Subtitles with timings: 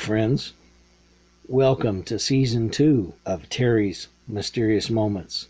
[0.00, 0.54] Friends.
[1.46, 5.46] Welcome to season two of Terry's Mysterious Moments.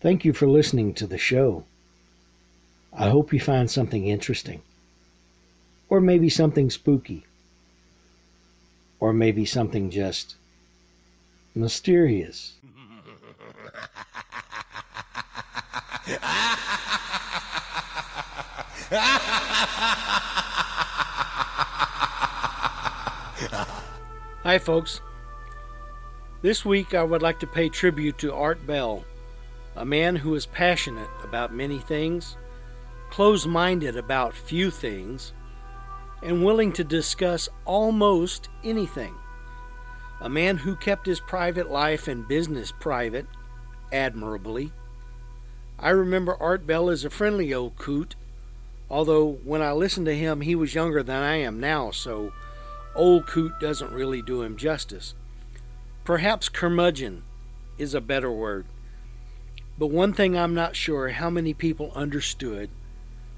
[0.00, 1.64] Thank you for listening to the show.
[2.94, 4.62] I hope you find something interesting,
[5.90, 7.26] or maybe something spooky,
[9.00, 10.36] or maybe something just
[11.54, 12.54] mysterious.
[24.46, 25.00] Hi, folks.
[26.40, 29.04] This week I would like to pay tribute to Art Bell,
[29.74, 32.36] a man who is passionate about many things,
[33.10, 35.32] close minded about few things,
[36.22, 39.16] and willing to discuss almost anything.
[40.20, 43.26] A man who kept his private life and business private
[43.90, 44.70] admirably.
[45.76, 48.14] I remember Art Bell as a friendly old coot,
[48.88, 52.32] although when I listened to him he was younger than I am now, so
[52.96, 55.14] Old Coot doesn't really do him justice.
[56.04, 57.22] Perhaps curmudgeon
[57.78, 58.66] is a better word.
[59.78, 62.70] But one thing I'm not sure how many people understood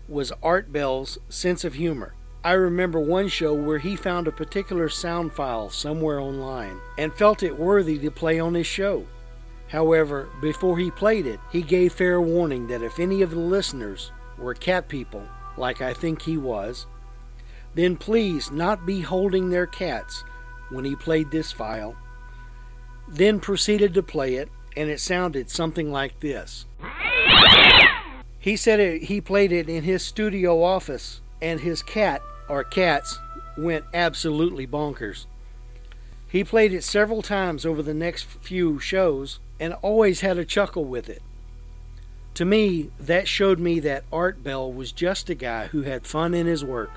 [0.08, 2.14] was Art Bell's sense of humor.
[2.44, 7.42] I remember one show where he found a particular sound file somewhere online and felt
[7.42, 9.06] it worthy to play on his show.
[9.68, 14.12] However, before he played it, he gave fair warning that if any of the listeners
[14.38, 15.26] were cat people,
[15.56, 16.86] like I think he was,
[17.78, 20.24] then please not be holding their cats
[20.70, 21.94] when he played this file.
[23.06, 26.66] Then proceeded to play it, and it sounded something like this.
[28.40, 33.16] He said it, he played it in his studio office, and his cat, or cats,
[33.56, 35.26] went absolutely bonkers.
[36.26, 40.84] He played it several times over the next few shows and always had a chuckle
[40.84, 41.22] with it.
[42.34, 46.34] To me, that showed me that Art Bell was just a guy who had fun
[46.34, 46.90] in his work.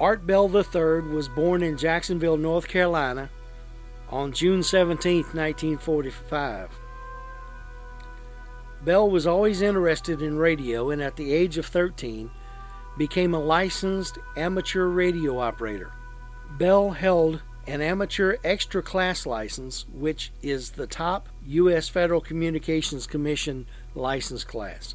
[0.00, 3.30] Art Bell III was born in Jacksonville, North Carolina
[4.10, 6.70] on June 17, 1945.
[8.84, 12.30] Bell was always interested in radio and at the age of 13
[12.98, 15.92] became a licensed amateur radio operator.
[16.58, 21.88] Bell held an amateur extra class license, which is the top U.S.
[21.88, 24.94] Federal Communications Commission license class.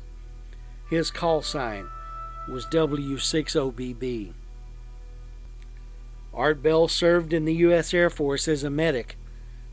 [0.89, 1.87] His call sign
[2.47, 4.33] was W6OBB.
[6.33, 7.93] Art Bell served in the U.S.
[7.93, 9.17] Air Force as a medic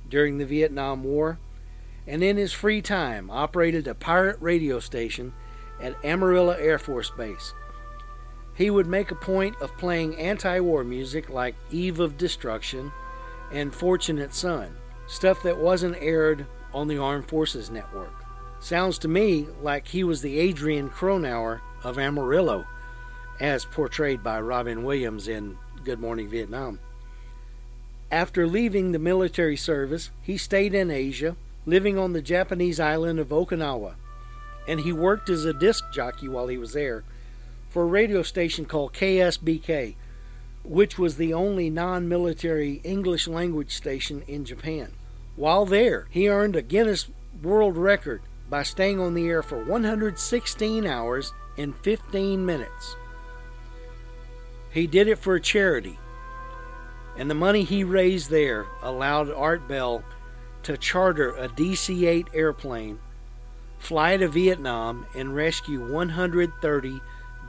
[0.09, 1.39] during the Vietnam War
[2.07, 5.33] and in his free time operated a pirate radio station
[5.81, 7.53] at Amarillo Air Force Base.
[8.55, 12.93] He would make a point of playing anti war music like Eve of Destruction
[13.53, 14.75] and Fortunate Son,
[15.07, 18.25] stuff that wasn't aired on the Armed Forces Network.
[18.61, 22.67] Sounds to me like he was the Adrian Cronauer of Amarillo,
[23.39, 26.81] as portrayed by Robin Williams in Good Morning Vietnam.
[28.11, 33.29] After leaving the military service, he stayed in Asia, living on the Japanese island of
[33.29, 33.95] Okinawa,
[34.67, 37.05] and he worked as a disc jockey while he was there
[37.71, 39.95] for a radio station called KSBK,
[40.65, 44.91] which was the only non military English language station in Japan.
[45.37, 47.07] While there, he earned a Guinness
[47.45, 52.97] World Record by staying on the air for 116 hours and 15 minutes.
[54.77, 55.99] He did it for a charity,
[57.17, 60.05] and the money he raised there allowed Art Bell
[60.65, 62.99] to charter a DC 8 airplane,
[63.79, 67.01] fly to Vietnam, and rescue 130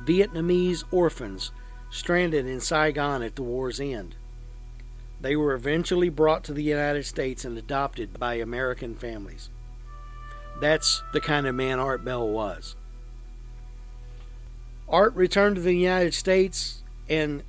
[0.06, 1.51] Vietnamese orphans
[1.89, 4.15] stranded in Saigon at the war's end.
[5.19, 9.50] They were eventually brought to the United States and adopted by American families.
[10.62, 12.77] That's the kind of man Art Bell was.
[14.88, 17.44] Art returned to the United States and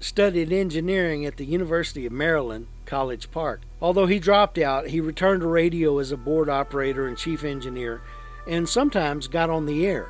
[0.00, 3.60] studied engineering at the University of Maryland, College Park.
[3.80, 8.00] Although he dropped out, he returned to radio as a board operator and chief engineer
[8.46, 10.08] and sometimes got on the air.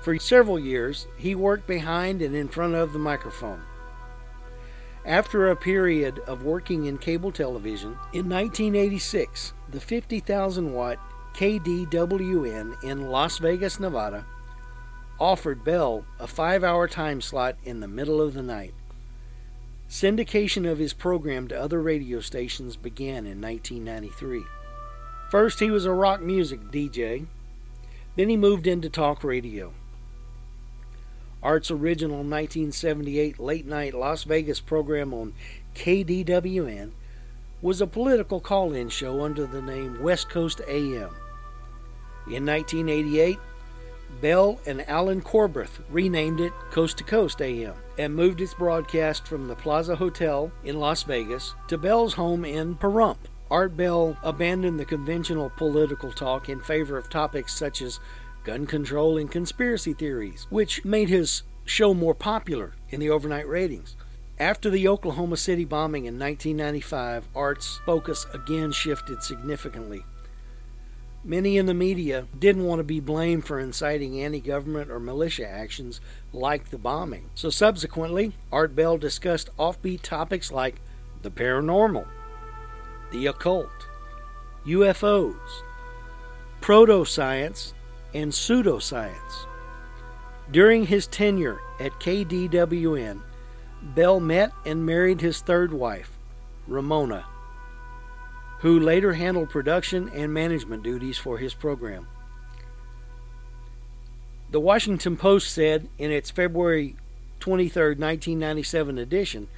[0.00, 3.62] For several years, he worked behind and in front of the microphone.
[5.04, 10.98] After a period of working in cable television, in 1986, the 50,000 watt
[11.34, 14.24] KDWN in Las Vegas, Nevada,
[15.18, 18.74] offered Bell a five hour time slot in the middle of the night.
[19.88, 24.42] Syndication of his program to other radio stations began in 1993.
[25.30, 27.26] First, he was a rock music DJ,
[28.16, 29.72] then he moved into talk radio.
[31.42, 35.34] Art's original 1978 late night Las Vegas program on
[35.74, 36.90] KDWN
[37.62, 41.14] was a political call in show under the name West Coast AM.
[42.26, 43.38] In 1988,
[44.20, 49.48] Bell and Alan Corbeth renamed it Coast to Coast AM and moved its broadcast from
[49.48, 53.18] the Plaza Hotel in Las Vegas to Bell's home in Pahrump.
[53.50, 58.00] Art Bell abandoned the conventional political talk in favor of topics such as
[58.44, 63.96] gun control and conspiracy theories, which made his show more popular in the overnight ratings.
[64.38, 70.04] After the Oklahoma City bombing in 1995, Art's focus again shifted significantly.
[71.26, 75.48] Many in the media didn't want to be blamed for inciting anti government or militia
[75.48, 76.00] actions
[76.32, 77.30] like the bombing.
[77.34, 80.76] So subsequently, Art Bell discussed offbeat topics like
[81.22, 82.06] the paranormal,
[83.10, 83.88] the occult,
[84.66, 85.62] UFOs,
[86.60, 87.74] proto-science,
[88.14, 89.46] and pseudoscience.
[90.52, 93.20] During his tenure at KDWN,
[93.82, 96.16] Bell met and married his third wife,
[96.68, 97.24] Ramona
[98.60, 102.06] who later handled production and management duties for his program.
[104.50, 106.96] The Washington Post said in its February
[107.40, 109.48] 23, 1997 edition,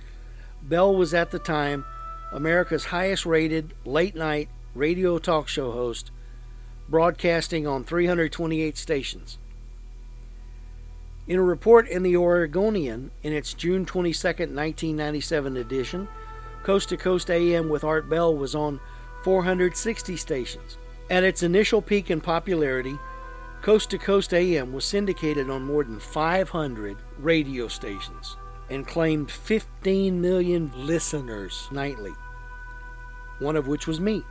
[0.62, 1.84] Bell was at the time
[2.32, 6.10] America's highest rated late night radio talk show host,
[6.88, 9.38] broadcasting on 328 stations.
[11.26, 16.08] In a report in the Oregonian in its June 22, 1997 edition,
[16.62, 18.80] Coast to Coast AM with Art Bell was on
[19.24, 20.78] 460 stations.
[21.10, 22.98] At its initial peak in popularity,
[23.62, 28.36] Coast to Coast AM was syndicated on more than 500 radio stations
[28.70, 32.12] and claimed 15 million listeners nightly,
[33.38, 34.22] one of which was me.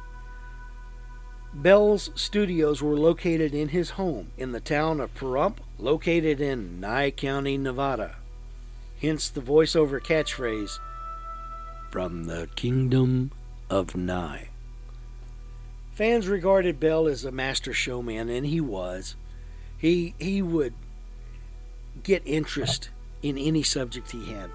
[1.54, 7.10] Bell's studios were located in his home in the town of Pahrump, located in Nye
[7.12, 8.18] County, Nevada.
[9.02, 10.78] Hence the voiceover catchphrase,
[11.92, 13.32] From the Kingdom
[13.70, 14.50] of Nye.
[15.94, 19.16] Fans regarded Bell as a master showman, and he was.
[19.78, 20.74] He he would
[22.04, 22.90] get interest
[23.24, 24.52] in any subject he had.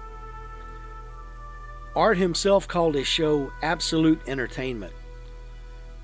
[1.95, 4.93] Art himself called his show absolute entertainment,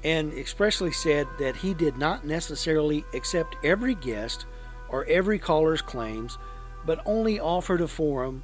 [0.03, 4.47] and expressly said that he did not necessarily accept every guest
[4.89, 6.39] or every caller's claims,
[6.87, 8.41] but only offered a forum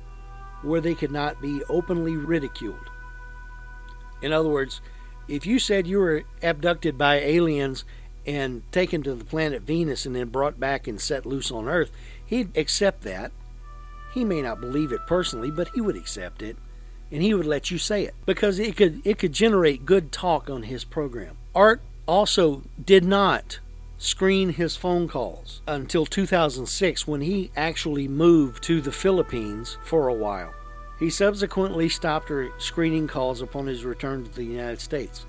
[0.65, 2.89] where they could not be openly ridiculed.
[4.21, 4.81] In other words,
[5.27, 7.83] if you said you were abducted by aliens
[8.25, 11.91] and taken to the planet Venus and then brought back and set loose on Earth,
[12.25, 13.31] he'd accept that.
[14.13, 16.57] He may not believe it personally, but he would accept it
[17.11, 20.49] and he would let you say it because it could it could generate good talk
[20.49, 21.37] on his program.
[21.53, 23.59] Art also did not
[23.97, 30.13] screen his phone calls until 2006 when he actually moved to the Philippines for a
[30.13, 30.53] while.
[30.99, 35.25] He subsequently stopped screening calls upon his return to the United States.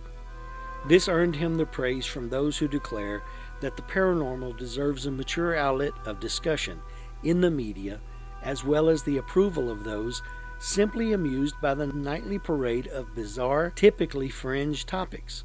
[0.88, 3.23] This earned him the praise from those who declare
[3.61, 6.80] that the paranormal deserves a mature outlet of discussion
[7.25, 8.00] in the media,
[8.42, 10.23] as well as the approval of those
[10.58, 15.44] simply amused by the nightly parade of bizarre, typically fringe topics.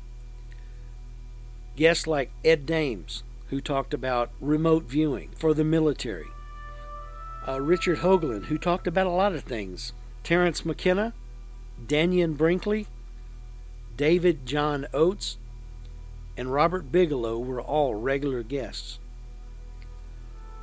[1.76, 6.28] Guests like Ed Dames, who talked about remote viewing for the military,
[7.48, 11.14] uh, Richard Hoagland, who talked about a lot of things Terence McKenna,
[11.86, 12.88] Dannion Brinkley,
[13.98, 15.38] David John Oates,
[16.38, 19.00] and Robert Bigelow were all regular guests.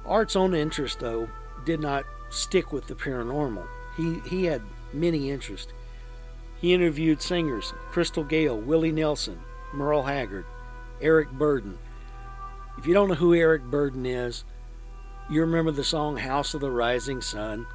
[0.07, 1.29] Art's own interest, though,
[1.65, 3.67] did not stick with the paranormal.
[3.97, 4.63] He, he had
[4.93, 5.73] many interests.
[6.61, 9.41] He interviewed singers Crystal Gayle, Willie Nelson,
[9.73, 10.47] Merle Haggard,
[11.01, 11.79] Eric Burdon.
[12.79, 14.45] If you don't know who Eric Burdon is,
[15.31, 17.67] you remember the song House of the Rising Sun.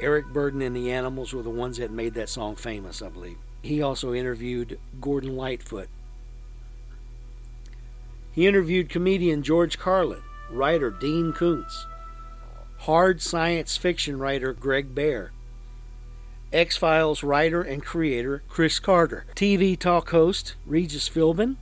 [0.00, 3.38] Eric Burdon and the Animals were the ones that made that song famous, I believe.
[3.62, 5.88] He also interviewed Gordon Lightfoot.
[8.32, 11.86] He interviewed comedian George Carlin, writer Dean Koontz,
[12.80, 15.32] hard science fiction writer Greg Bear,
[16.52, 21.56] X Files writer and creator Chris Carter, TV talk host Regis Philbin,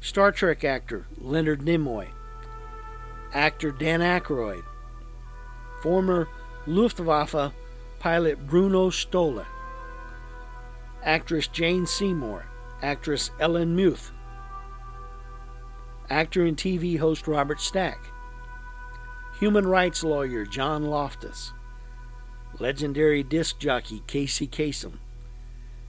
[0.00, 2.08] Star Trek actor Leonard Nimoy,
[3.32, 4.62] actor Dan Aykroyd,
[5.82, 6.28] former
[6.66, 7.52] Luftwaffe
[7.98, 9.46] pilot Bruno Stoller,
[11.02, 12.46] actress Jane Seymour,
[12.80, 14.12] actress Ellen Muth,
[16.08, 17.98] actor and TV host Robert Stack,
[19.40, 21.52] human rights lawyer John Loftus,
[22.60, 24.98] legendary disc jockey Casey Kasem,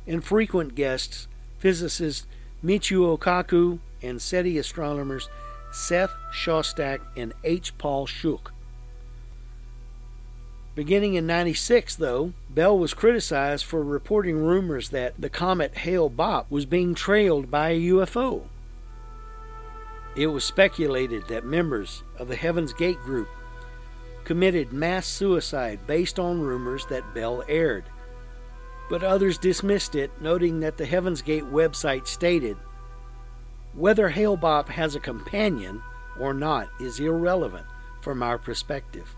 [0.08, 1.28] and frequent guests
[1.60, 2.26] physicist
[2.64, 5.30] Michio Kaku and SETI astronomers
[5.72, 7.78] Seth Shostak and H.
[7.78, 8.52] Paul Schuch.
[10.76, 16.46] Beginning in 96, though, Bell was criticized for reporting rumors that the comet Hale Bopp
[16.50, 18.44] was being trailed by a UFO.
[20.16, 23.28] It was speculated that members of the Heaven's Gate group
[24.24, 27.86] committed mass suicide based on rumors that Bell aired.
[28.90, 32.58] But others dismissed it, noting that the Heaven's Gate website stated
[33.74, 35.82] whether Hale Bopp has a companion
[36.20, 37.66] or not is irrelevant
[38.02, 39.16] from our perspective.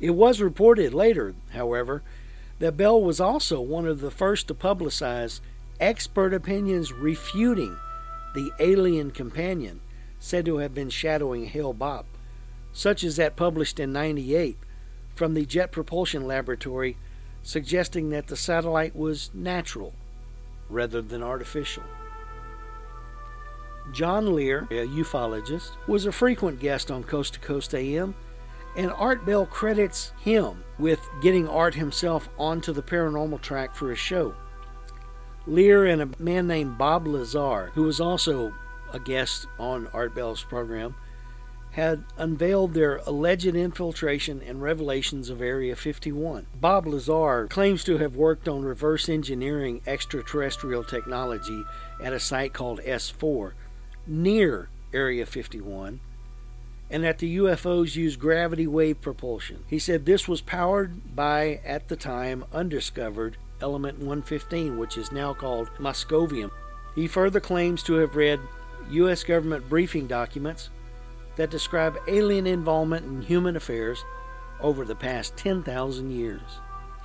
[0.00, 2.02] It was reported later, however,
[2.58, 5.40] that Bell was also one of the first to publicize
[5.80, 7.76] expert opinions refuting
[8.34, 9.80] the alien companion
[10.18, 12.04] said to have been shadowing Hale Bopp,
[12.72, 14.56] such as that published in 98
[15.14, 16.96] from the Jet Propulsion Laboratory
[17.42, 19.94] suggesting that the satellite was natural
[20.68, 21.82] rather than artificial.
[23.90, 28.14] John Lear, a ufologist, was a frequent guest on Coast to Coast AM,
[28.76, 33.98] and Art Bell credits him with getting Art himself onto the paranormal track for his
[33.98, 34.34] show.
[35.46, 38.54] Lear and a man named Bob Lazar, who was also
[38.92, 40.94] a guest on Art Bell's program,
[41.72, 46.46] had unveiled their alleged infiltration and revelations of Area 51.
[46.60, 51.64] Bob Lazar claims to have worked on reverse engineering extraterrestrial technology
[52.02, 53.52] at a site called S4
[54.06, 56.00] near Area 51
[56.92, 59.64] and that the UFOs use gravity wave propulsion.
[59.66, 65.32] He said this was powered by, at the time, undiscovered element 115, which is now
[65.32, 66.50] called moscovium.
[66.94, 68.40] He further claims to have read
[68.90, 69.24] U.S.
[69.24, 70.68] government briefing documents
[71.36, 74.04] that describe alien involvement in human affairs
[74.60, 76.42] over the past 10,000 years.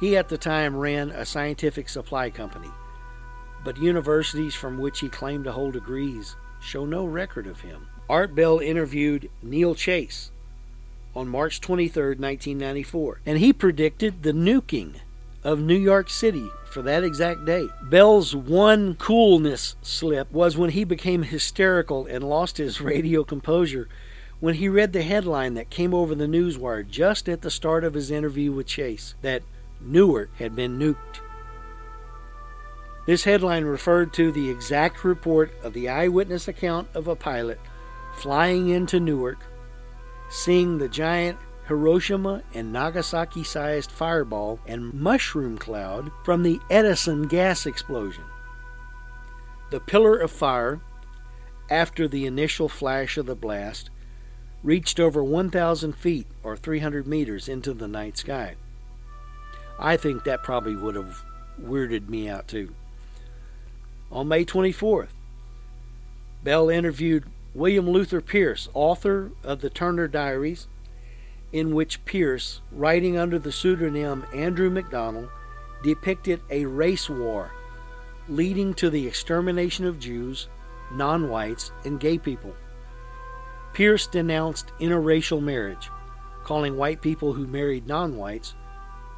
[0.01, 2.69] He at the time ran a scientific supply company,
[3.63, 7.87] but universities from which he claimed to hold degrees show no record of him.
[8.09, 10.31] Art Bell interviewed Neal Chase
[11.15, 14.95] on March 23, 1994, and he predicted the nuking
[15.43, 17.69] of New York City for that exact date.
[17.83, 23.87] Bell's one coolness slip was when he became hysterical and lost his radio composure
[24.39, 27.93] when he read the headline that came over the newswire just at the start of
[27.93, 29.41] his interview with Chase that
[29.81, 31.21] Newark had been nuked.
[33.07, 37.57] This headline referred to the exact report of the eyewitness account of a pilot
[38.17, 39.39] flying into Newark,
[40.29, 47.65] seeing the giant Hiroshima and Nagasaki sized fireball and mushroom cloud from the Edison gas
[47.65, 48.25] explosion.
[49.71, 50.81] The pillar of fire,
[51.69, 53.89] after the initial flash of the blast,
[54.63, 58.55] reached over 1,000 feet or 300 meters into the night sky.
[59.79, 61.23] I think that probably would have
[61.57, 62.75] weirded me out too.
[64.11, 65.09] On May 24th,
[66.43, 70.67] Bell interviewed William Luther Pierce, author of the Turner Diaries,
[71.51, 75.29] in which Pierce, writing under the pseudonym Andrew MacDonald,
[75.83, 77.51] depicted a race war
[78.29, 80.47] leading to the extermination of Jews,
[80.91, 82.53] non whites, and gay people.
[83.73, 85.89] Pierce denounced interracial marriage,
[86.43, 88.55] calling white people who married non whites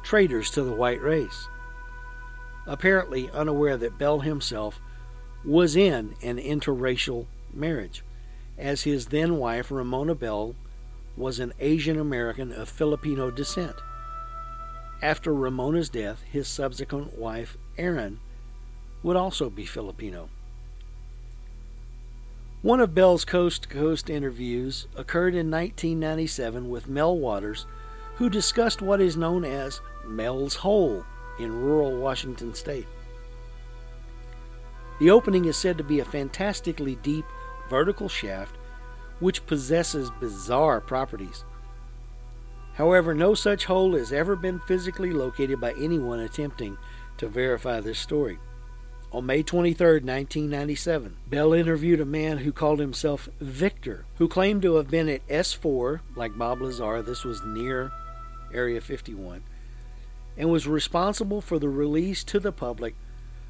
[0.02, 1.48] traitors to the white race
[2.70, 4.80] apparently unaware that Bell himself
[5.44, 8.04] was in an interracial marriage,
[8.56, 10.54] as his then wife, Ramona Bell,
[11.16, 13.74] was an Asian American of Filipino descent.
[15.02, 18.20] After Ramona's death, his subsequent wife, Erin,
[19.02, 20.28] would also be Filipino.
[22.62, 27.66] One of Bell's coast to coast interviews occurred in 1997 with Mel Waters,
[28.16, 31.04] who discussed what is known as Mel's Hole
[31.40, 32.86] in rural Washington state.
[35.00, 37.24] The opening is said to be a fantastically deep
[37.68, 38.56] vertical shaft
[39.18, 41.44] which possesses bizarre properties.
[42.74, 46.78] However, no such hole has ever been physically located by anyone attempting
[47.18, 48.38] to verify this story.
[49.12, 54.76] On May 23, 1997, Bell interviewed a man who called himself Victor, who claimed to
[54.76, 57.90] have been at S4, like Bob Lazar, this was near
[58.54, 59.42] Area 51,
[60.40, 62.94] and was responsible for the release to the public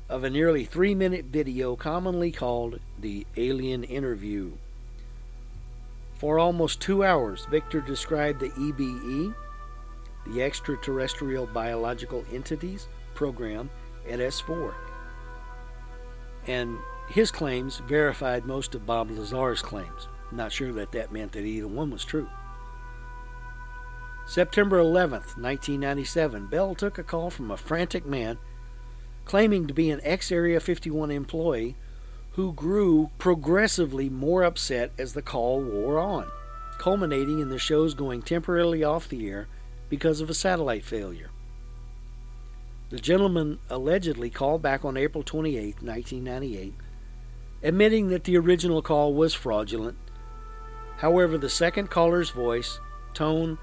[0.09, 4.50] of a nearly three minute video commonly called the Alien Interview.
[6.14, 9.32] For almost two hours, Victor described the EBE,
[10.26, 13.70] the Extraterrestrial Biological Entities Program
[14.09, 14.75] at S4.
[16.49, 16.76] And
[17.09, 20.09] his claims verified most of Bob Lazar's claims.
[20.32, 22.28] Not sure that that meant that either one was true.
[24.30, 28.38] September 11th, 1997, Bell took a call from a frantic man
[29.25, 31.75] claiming to be an ex Area 51 employee
[32.34, 36.30] who grew progressively more upset as the call wore on,
[36.78, 39.49] culminating in the shows going temporarily off the air
[39.88, 41.30] because of a satellite failure.
[42.90, 46.75] The gentleman allegedly called back on April 28, 1998,
[47.64, 49.99] admitting that the original call was fraudulent.
[50.99, 52.78] However, the second caller's voice,
[53.12, 53.58] tone,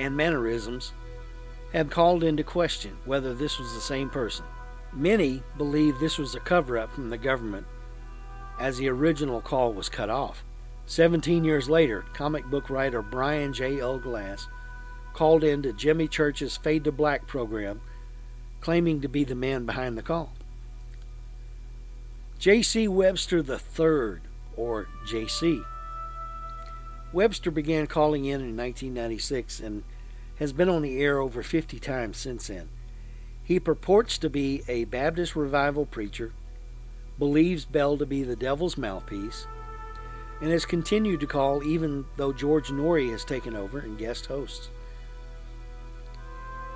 [0.00, 0.92] and mannerisms
[1.72, 4.44] have called into question whether this was the same person.
[4.92, 7.66] Many believe this was a cover up from the government
[8.58, 10.42] as the original call was cut off.
[10.86, 13.78] Seventeen years later, comic book writer Brian J.
[13.80, 13.98] L.
[13.98, 14.46] Glass
[15.12, 17.80] called in to Jimmy Church's Fade to Black program,
[18.60, 20.32] claiming to be the man behind the call.
[22.38, 22.86] J.C.
[22.86, 24.20] Webster III,
[24.56, 25.60] or J.C.
[27.12, 29.82] Webster began calling in in 1996 and
[30.36, 32.68] has been on the air over 50 times since then.
[33.42, 36.32] He purports to be a Baptist revival preacher,
[37.18, 39.46] believes Bell to be the devil's mouthpiece,
[40.40, 44.68] and has continued to call even though George Noory has taken over and guest hosts.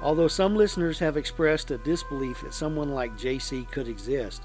[0.00, 4.42] Although some listeners have expressed a disbelief that someone like JC could exist,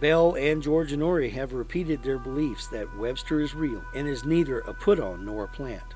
[0.00, 4.60] Bell and George Noory have repeated their beliefs that Webster is real and is neither
[4.60, 5.94] a put on nor a plant.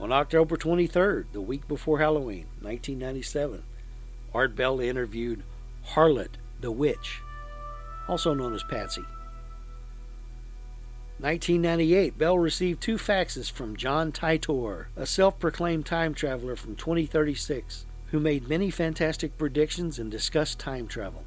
[0.00, 3.62] On October 23rd, the week before Halloween, 1997,
[4.34, 5.44] Art Bell interviewed
[5.90, 7.20] Harlot the Witch,
[8.08, 9.04] also known as Patsy.
[11.18, 17.86] 1998, Bell received two faxes from John Titor, a self proclaimed time traveler from 2036,
[18.10, 21.22] who made many fantastic predictions and discussed time travel.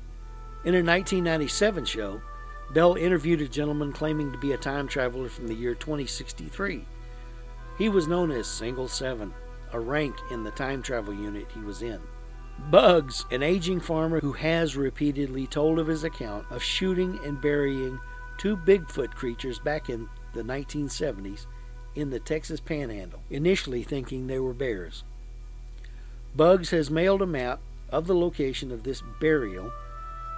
[0.67, 2.21] In a 1997 show,
[2.73, 6.83] Bell interviewed a gentleman claiming to be a time traveler from the year 2063
[7.77, 9.33] he was known as Single Seven,
[9.71, 12.01] a rank in the time travel unit he was in.
[12.69, 17.97] Bugs, an aging farmer who has repeatedly told of his account of shooting and burying
[18.37, 21.45] two Bigfoot creatures back in the 1970s
[21.95, 25.05] in the Texas Panhandle, initially thinking they were bears.
[26.35, 29.71] Bugs has mailed a map of the location of this burial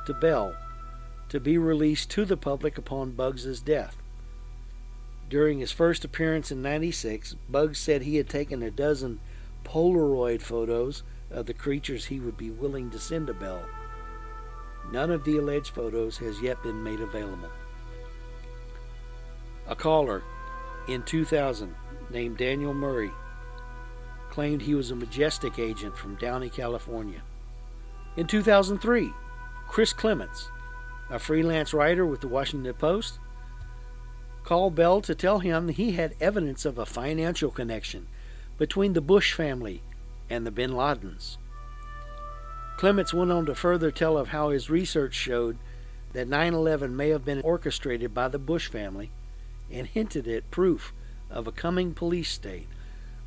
[0.10, 0.56] to Bell
[1.30, 3.96] to be released to the public upon Bugs's death.
[5.30, 9.20] During his first appearance in 96, Bugs said he had taken a dozen
[9.64, 13.64] Polaroid photos of the creatures he would be willing to send to Bell.
[14.92, 17.52] None of the alleged photos has yet been made available.
[19.68, 20.24] A caller
[20.88, 21.76] in 2000
[22.10, 23.12] named Daniel Murray
[24.32, 27.22] claimed he was a majestic agent from Downey, California.
[28.18, 29.14] In 2003,
[29.70, 30.50] Chris Clements,
[31.12, 33.20] a freelance writer with the Washington Post,
[34.44, 38.08] called Bell to tell him he had evidence of a financial connection
[38.58, 39.84] between the Bush family
[40.28, 41.38] and the bin Ladens.
[42.78, 45.60] Clements went on to further tell of how his research showed
[46.14, 49.12] that 9 11 may have been orchestrated by the Bush family
[49.72, 50.94] and hinted at proof
[51.30, 52.68] of a coming police state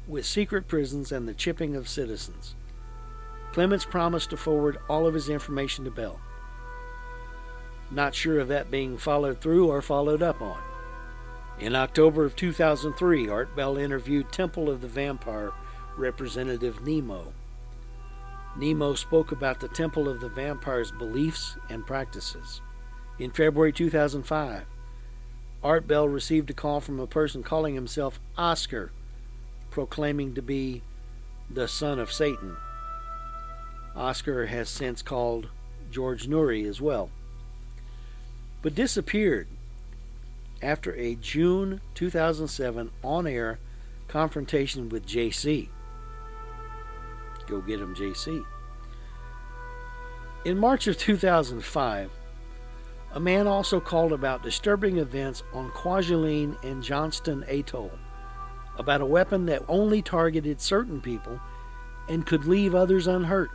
[0.09, 2.57] with secret prisons and the chipping of citizens.
[3.53, 6.19] Clements promised to forward all of his information to Bell.
[7.93, 10.63] Not sure of that being followed through or followed up on.
[11.61, 15.53] In October of 2003, Art Bell interviewed Temple of the Vampire
[15.99, 17.35] representative Nemo.
[18.57, 22.63] Nemo spoke about the Temple of the Vampire's beliefs and practices.
[23.19, 24.65] In February 2005,
[25.63, 28.91] Art Bell received a call from a person calling himself Oscar,
[29.71, 30.83] proclaiming to be
[31.51, 32.57] the son of Satan.
[33.95, 35.49] Oscar has since called
[35.91, 37.11] George Noory as well,
[38.63, 39.49] but disappeared
[40.63, 43.59] after a June 2007 on air
[44.07, 45.69] confrontation with JC.
[47.49, 48.45] Go get him, JC.
[50.45, 52.11] In March of 2005,
[53.15, 57.93] a man also called about disturbing events on Kwajalein and Johnston Atoll,
[58.79, 61.41] about a weapon that only targeted certain people
[62.09, 63.51] and could leave others unhurt.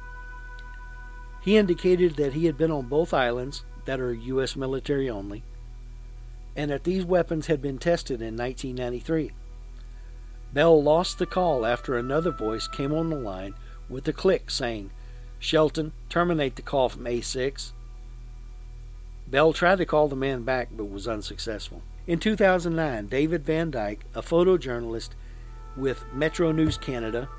[1.41, 4.55] He indicated that he had been on both islands that are U.S.
[4.55, 5.43] military only,
[6.55, 9.31] and that these weapons had been tested in 1993.
[10.53, 13.55] Bell lost the call after another voice came on the line
[13.89, 14.91] with a click saying,
[15.39, 17.71] Shelton, terminate the call from A6.
[19.25, 21.81] Bell tried to call the man back but was unsuccessful.
[22.07, 25.09] In 2009, David Van Dyke, a photojournalist
[25.77, 27.29] with Metro News Canada,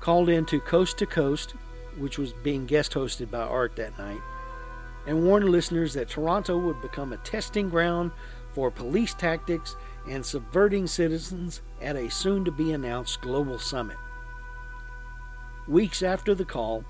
[0.00, 1.52] called in to Coast to Coast,
[1.98, 4.20] which was being guest hosted by Art that night,
[5.06, 8.10] and warned listeners that Toronto would become a testing ground
[8.52, 9.76] for police tactics
[10.08, 13.96] and subverting citizens at a soon to be announced global summit.
[15.68, 16.84] Weeks after the call,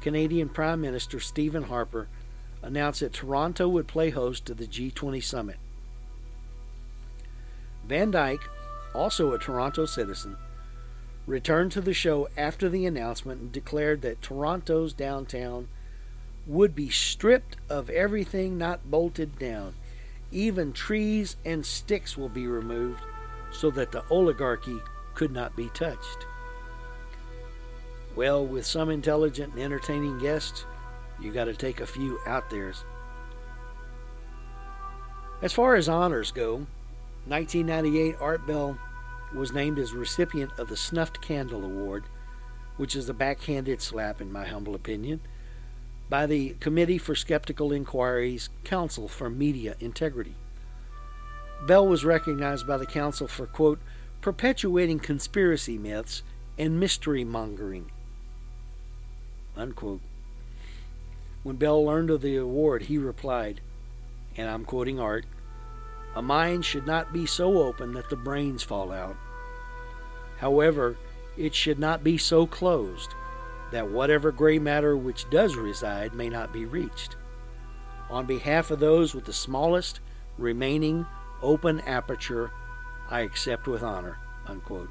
[0.00, 2.08] Canadian Prime Minister Stephen Harper
[2.62, 5.58] announced that Toronto would play host to the G20 summit.
[7.86, 8.48] Van Dyke,
[8.94, 10.36] also a Toronto citizen,
[11.26, 15.68] returned to the show after the announcement and declared that Toronto's downtown
[16.46, 19.74] would be stripped of everything not bolted down.
[20.30, 23.02] Even trees and sticks will be removed
[23.50, 24.78] so that the oligarchy
[25.14, 26.26] could not be touched.
[28.16, 30.64] Well, with some intelligent and entertaining guests,
[31.20, 32.84] you got to take a few out there's.
[35.42, 36.66] As far as honors go,
[37.26, 38.78] 1998 Art Bell
[39.34, 42.04] was named as recipient of the Snuffed Candle Award,
[42.76, 45.20] which is a backhanded slap, in my humble opinion,
[46.12, 50.34] by the Committee for Skeptical Inquiry's Council for Media Integrity.
[51.66, 53.78] Bell was recognized by the Council for, quote,
[54.20, 56.22] perpetuating conspiracy myths
[56.58, 57.90] and mystery mongering,
[59.56, 60.02] unquote.
[61.44, 63.62] When Bell learned of the award, he replied,
[64.36, 65.24] and I'm quoting Art,
[66.14, 69.16] a mind should not be so open that the brains fall out.
[70.40, 70.98] However,
[71.38, 73.14] it should not be so closed
[73.72, 77.16] that whatever gray matter which does reside may not be reached.
[78.10, 80.00] On behalf of those with the smallest
[80.38, 81.06] remaining
[81.42, 82.52] open aperture,
[83.10, 84.18] I accept with honor.
[84.46, 84.90] Unquote.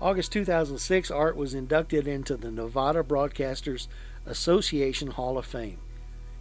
[0.00, 3.88] August 2006, Art was inducted into the Nevada Broadcasters
[4.26, 5.78] Association Hall of Fame.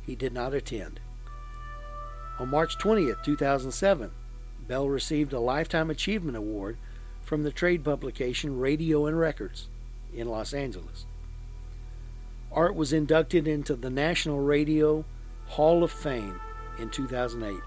[0.02, 1.00] He did not attend.
[2.38, 4.12] On March 20th, 2007,
[4.68, 6.78] Bell received a Lifetime Achievement Award
[7.22, 9.70] from the trade publication Radio and Records
[10.16, 11.06] in Los Angeles.
[12.52, 15.04] Art was inducted into the National Radio
[15.48, 16.40] Hall of Fame
[16.80, 17.62] in 2008.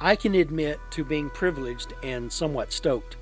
[0.00, 3.16] I can admit to being privileged and somewhat stoked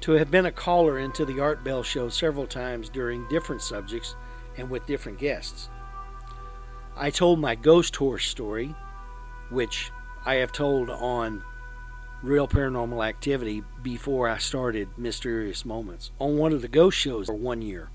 [0.00, 4.16] to have been a caller into the Art Bell show several times during different subjects
[4.58, 5.68] and with different guests.
[6.96, 8.74] I told my ghost horse story,
[9.48, 9.92] which
[10.26, 11.44] I have told on
[12.22, 17.34] Real Paranormal Activity before I started Mysterious Moments on one of the ghost shows for
[17.34, 17.88] one year.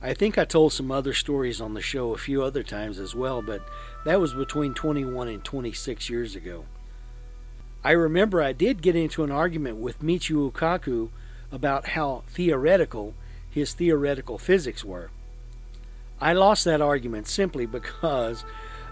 [0.00, 3.16] I think I told some other stories on the show a few other times as
[3.16, 3.60] well, but
[4.04, 6.66] that was between 21 and 26 years ago.
[7.82, 11.08] I remember I did get into an argument with Michio Kaku
[11.50, 13.14] about how theoretical
[13.50, 15.10] his theoretical physics were.
[16.20, 18.44] I lost that argument simply because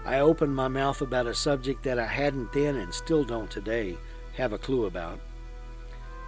[0.05, 3.95] I opened my mouth about a subject that I hadn't then and still don't today
[4.37, 5.19] have a clue about.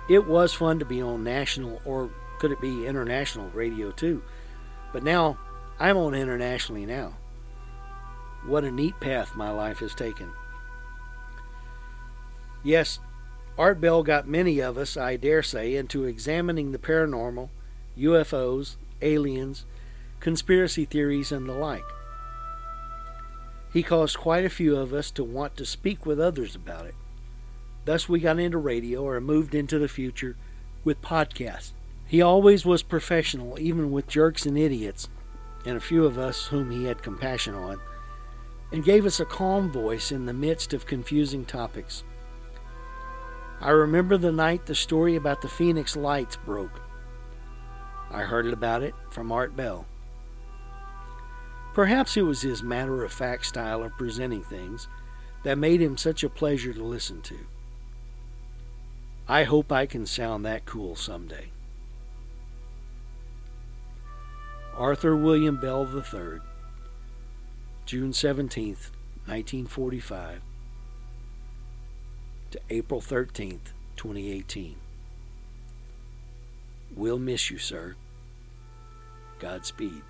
[0.09, 4.23] It was fun to be on national or could it be international radio too?
[4.91, 5.37] But now
[5.79, 7.17] I'm on internationally now.
[8.45, 10.31] What a neat path my life has taken.
[12.63, 12.99] Yes,
[13.57, 17.49] Art Bell got many of us, I dare say, into examining the paranormal,
[17.97, 19.65] UFOs, aliens,
[20.19, 21.83] conspiracy theories, and the like.
[23.71, 26.95] He caused quite a few of us to want to speak with others about it.
[27.89, 30.37] Thus, we got into radio or moved into the future
[30.83, 31.71] with podcasts.
[32.05, 35.09] He always was professional, even with jerks and idiots,
[35.65, 37.79] and a few of us whom he had compassion on,
[38.71, 42.03] and gave us a calm voice in the midst of confusing topics.
[43.59, 46.83] I remember the night the story about the Phoenix Lights broke.
[48.11, 49.87] I heard about it from Art Bell.
[51.73, 54.87] Perhaps it was his matter of fact style of presenting things
[55.41, 57.47] that made him such a pleasure to listen to.
[59.29, 61.51] I hope I can sound that cool someday.
[64.75, 66.39] Arthur William Bell III,
[67.85, 68.69] June 17,
[69.27, 70.41] 1945
[72.49, 74.77] to April 13th, 2018.
[76.95, 77.95] We'll miss you, sir.
[79.37, 80.01] Godspeed.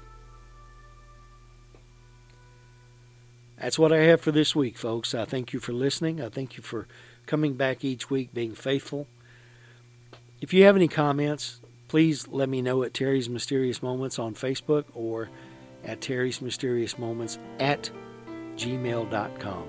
[3.60, 5.14] That's what I have for this week, folks.
[5.14, 6.22] I thank you for listening.
[6.22, 6.88] I thank you for
[7.30, 9.08] coming back each week, being faithful.
[10.42, 14.86] If you have any comments, please let me know at Terry's Mysterious Moments on Facebook
[14.96, 15.30] or
[15.86, 17.92] at Terry's Mysterious Moments at
[18.56, 19.64] gmail.com.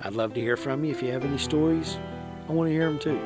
[0.00, 0.90] I'd love to hear from you.
[0.90, 1.96] If you have any stories,
[2.48, 3.20] I want to hear them too.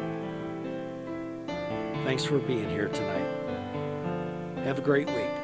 [2.05, 4.65] Thanks for being here tonight.
[4.65, 5.36] Have a great week.